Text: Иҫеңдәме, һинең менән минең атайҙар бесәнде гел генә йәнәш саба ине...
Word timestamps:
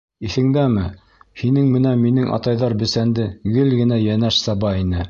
Иҫеңдәме, 0.27 0.85
һинең 1.41 1.69
менән 1.75 2.03
минең 2.07 2.35
атайҙар 2.39 2.77
бесәнде 2.83 3.31
гел 3.59 3.75
генә 3.83 4.05
йәнәш 4.09 4.47
саба 4.49 4.79
ине... 4.85 4.99